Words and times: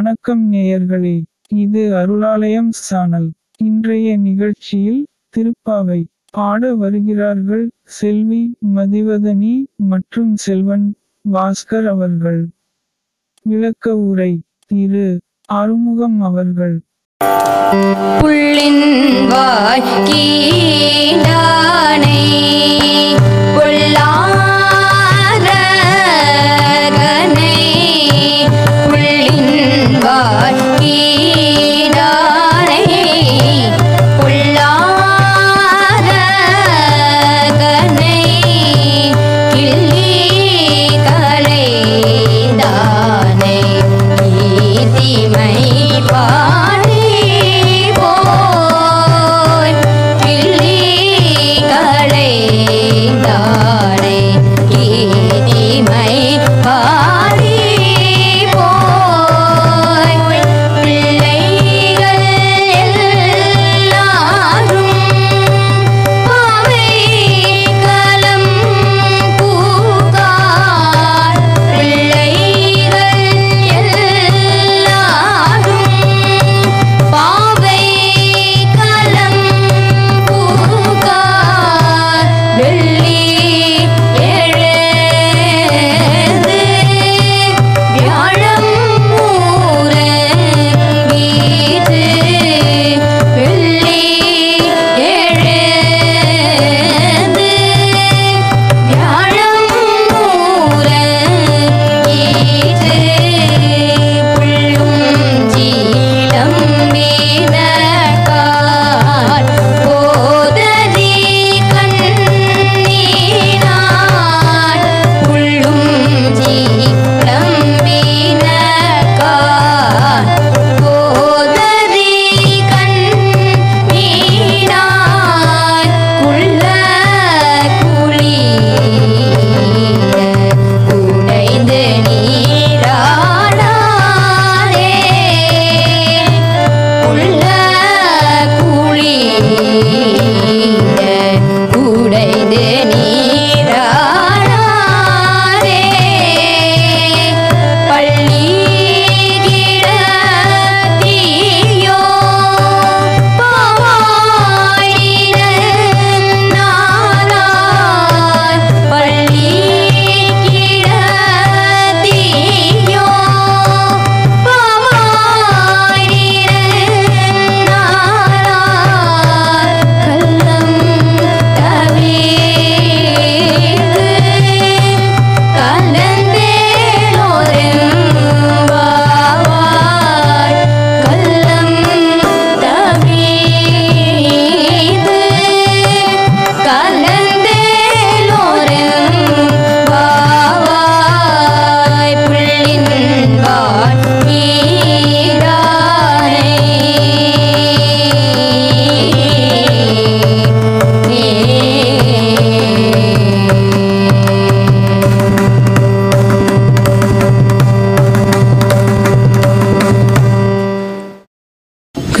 வணக்கம் 0.00 0.52
நேயர்களே. 0.52 1.22
இது 1.48 1.96
அருளாலயம் 1.96 2.68
சானல். 2.70 3.32
இன்றைய 3.56 4.16
நிகழ்ச்சியில் 4.16 5.06
திருப்பாவை 5.36 6.04
பாட 6.30 6.74
வருகிறார்கள் 6.74 7.70
செல்வி 7.82 8.56
மதிவதனி 8.76 9.64
மற்றும் 9.76 10.36
செல்வன் 10.36 10.94
பாஸ்கர் 11.32 11.86
அவர்கள். 11.86 12.48
விளக்க 13.42 13.96
உரை 13.96 14.40
திரு 14.66 15.20
அறுமுகம் 15.52 16.18
அவர்கள். 16.20 16.80
புள்ளின் 18.20 19.26
வாய் 19.28 19.82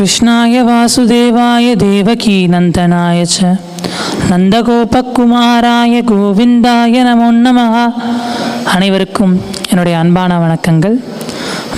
कृष्णाय 0.09 0.61
वासुदेवाय 0.61 1.67
देवकीनन्दनाय 1.77 3.23
च 3.27 3.55
நந்தகோபகுமாராய 4.29 5.93
கோவிந்தாய 6.09 7.01
நமோ 7.07 7.27
நமஹ 7.37 7.73
அனைவருக்கும் 8.73 9.33
என்னுடைய 9.69 9.95
அன்பான 9.97 10.37
வணக்கங்கள் 10.39 10.95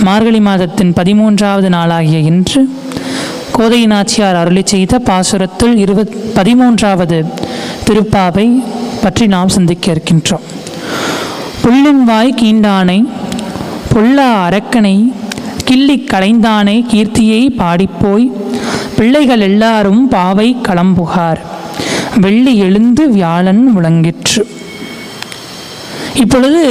மார்கழி 0.04 0.40
மாதத்தின் 0.40 0.92
பதிமூன்றாவது 0.98 1.68
நாளாகிய 1.68 2.18
இன்று 2.30 2.62
கோதை 3.52 3.80
நாச்சியார் 3.86 4.38
அருளி 4.40 4.62
செய்த 4.66 5.00
பாசுரத்துள் 5.08 5.76
இருபத் 5.76 6.16
பதிமூன்றாவது 6.38 7.18
திருப்பாவை 7.86 8.46
பற்றி 9.04 9.26
நாம் 9.26 9.54
சிந்திக்க 9.56 9.94
இருக்கின்றோம் 9.94 10.46
புள்ளின் 11.62 12.02
வாய் 12.04 12.36
கீண்டானை 12.40 12.98
பொல்லா 13.92 14.28
அரக்கனை 14.44 14.96
கிள்ளி 15.63 16.05
களைந்தானே 16.11 16.85
கீர்த்தியை 16.91 17.49
பாடிப்போய் 17.57 18.31
பிள்ளைகள் 18.95 19.39
எல்லாரும் 19.39 20.07
பாவை 20.07 20.55
களம்புகார். 20.61 21.39
வெள்ளி 22.15 22.57
எழுந்து 22.57 23.09
வியாழன் 23.09 23.73
முழங்கிற்று. 23.77 24.43
இப்பொழுது 26.13 26.63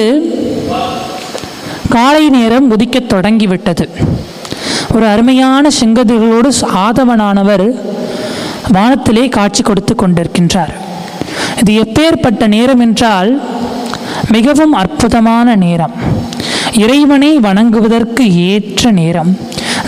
காலை 1.88 2.28
நேரம் 2.28 2.76
உதிக்கத் 2.76 3.06
தொடங்கிவிட்டது. 3.06 3.88
ஒரு 4.94 5.06
அருமையான 5.06 5.68
செங்கதிர்களோடு 5.80 6.50
ஆதவனானவர் 6.74 7.78
வானத்திலே 8.72 9.28
காட்சி 9.28 9.62
கொடுத்து 9.62 9.94
கொண்டிருக்கின்றார். 9.94 10.74
இது 11.60 11.72
எப்பேற்பட்ட 11.82 12.46
நேரம் 12.46 12.80
என்றால் 12.80 13.40
மிகவும் 14.30 14.72
அற்புதமான 14.72 15.56
நேரம். 15.56 15.92
இறைவனை 16.72 17.38
வணங்குவதற்கு 17.38 18.32
ஏற்ற 18.34 18.90
நேரம். 18.90 19.36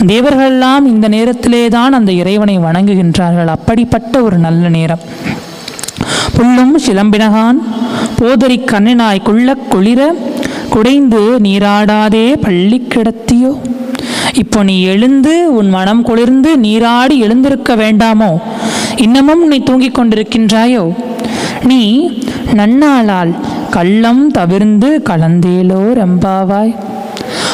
தேவர்களெல்லாம் 0.06 0.84
இந்த 0.84 1.08
நேரத்திலே 1.08 1.68
தான் 1.68 1.92
அந்த 1.92 2.12
இறைவனை 2.12 2.58
வணங்குகின்றார்கள். 2.58 3.46
அப்படிப்பட்ட 3.46 4.22
ஒரு 4.22 4.36
நல்ல 4.36 4.68
நேரம். 4.68 4.98
புல்லும் 6.36 6.74
சிலம்பினகான் 6.86 7.58
போதறி 8.16 8.60
கண்ணினாய் 8.60 9.22
குள்ளக் 9.22 9.70
குளிர 9.70 10.14
குடைந்து 10.68 11.38
நீராடாதே 11.42 12.36
பள்ளி 12.36 12.86
கிடத்தியோ? 12.88 13.60
இப்போ 14.34 14.62
நீ 14.62 14.82
எழுந்து 14.82 15.54
உன் 15.54 15.68
மனம் 15.68 16.02
குளிர்ந்து 16.02 16.58
நீராடி 16.58 17.18
எழுந்திருக்க 17.18 17.76
வேண்டாமோ? 17.76 18.40
இன்னமும் 18.96 19.46
நீ 19.46 19.58
தூங்கிக் 19.58 19.98
கொண்டிருக்கின்றாயோ? 19.98 20.94
நீ 21.64 22.10
நன்னாளால் 22.52 23.34
கள்ளம் 23.76 24.24
தவிர்ந்து 24.30 24.88
கலந்தேலோ 25.10 25.80
ரம்பாவாய். 26.00 26.74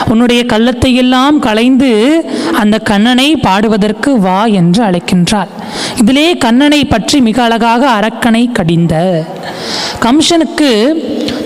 உன்னுடைய 0.08 0.40
கள்ளத்தை 0.52 0.90
எல்லாம் 0.94 1.38
களைந்து 1.38 1.90
அந்த 2.60 2.76
கண்ணனை 2.90 3.28
பாடுவதற்கு 3.46 4.10
வா 4.18 4.40
என்று 4.60 4.80
அழைக்கின்றாள். 4.84 5.50
இதிலே 6.00 6.28
கண்ணனை 6.44 6.80
பற்றி 6.84 7.20
மிக 7.20 7.42
அழகாக 7.42 7.82
அரக்கனை 7.98 8.44
கடிந்த. 8.52 8.94
கம்சனுக்கு 10.04 10.70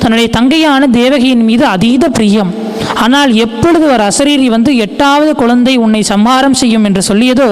தன்னுடைய 0.03 0.29
தங்கையான 0.39 0.89
தேவகியின் 1.01 1.45
மீது 1.51 1.67
அதீத 1.67 2.09
பிரியம். 2.09 2.64
ஆனால் 3.05 3.33
எப்பொழுது 3.45 3.85
ஒரு 3.95 4.03
அசரீரி 4.11 4.47
வந்து 4.57 4.73
எட்டாவது 4.87 5.33
குழந்தை 5.43 5.75
உன்னை 5.85 6.03
சம்ஹாரம் 6.13 6.59
செய்யும் 6.61 6.87
என்று 6.89 7.03
சொல்லியதோ 7.09 7.49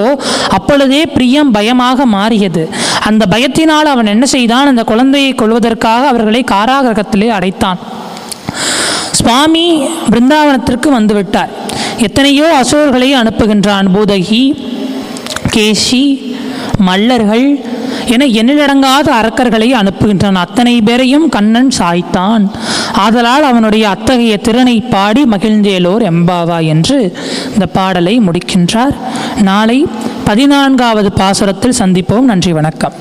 அப்பொழுதே 0.58 1.02
பிரியம் 1.14 1.50
பயமாக 1.56 2.06
மாறியது. 2.16 2.64
அந்த 3.08 3.22
பயத்தினால் 3.34 3.90
அவன் 3.93 4.12
என்ன 4.14 4.25
செய்தான்? 4.34 4.70
அந்த 4.72 4.82
குழந்தையை 4.90 5.32
கொள்வதற்காக 5.43 6.02
அவர்களை 6.12 6.43
காராகிரகத்திலே 6.52 7.28
அடைத்தான். 7.38 7.81
சுவாமி 9.19 9.66
பிருந்தாவனத்திற்கு 10.12 10.88
வந்துவிட்டார். 10.99 11.52
எத்தனையோ 12.06 12.46
அசுரர்களை 12.60 13.08
அனுப்புகின்றான். 13.20 13.88
பூதகி 13.94 14.43
கேசி 15.55 16.05
மல்லர்கள் 16.87 17.46
என 18.14 18.26
எண்ணிலடங்காத 18.40 19.08
அரக்கர்களை 19.20 19.69
அனுப்புகின்றான். 19.81 20.38
அத்தனை 20.44 20.75
பேரையும் 20.88 21.26
கண்ணன் 21.28 21.70
சாய்த்தான். 21.78 22.44
ஆதலால் 22.93 23.43
அவனுடைய 23.43 23.89
அத்தகைய 23.89 24.37
திறனை 24.37 24.81
பாடி 24.81 25.23
மகிழ்ந்தேலோர் 25.23 26.11
எம்பாவா 26.11 26.67
என்று 26.67 27.17
இந்த 27.53 27.67
பாடலை 27.67 28.21
முடிக்கின்றார். 28.21 28.97
நாளை 29.43 29.87
பதினான்காவது 30.25 31.12
பாசுரத்தில் 31.17 31.79
சந்திப்போம். 31.79 32.21
நன்றி 32.21 32.53
வணக்கம். 32.53 32.93